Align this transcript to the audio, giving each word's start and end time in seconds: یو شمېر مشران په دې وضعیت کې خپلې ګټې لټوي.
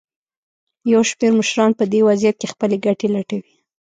یو 0.91 1.01
شمېر 1.09 1.31
مشران 1.39 1.71
په 1.79 1.83
دې 1.91 1.99
وضعیت 2.07 2.35
کې 2.39 2.47
خپلې 2.53 2.75
ګټې 2.85 3.07
لټوي. 3.15 3.53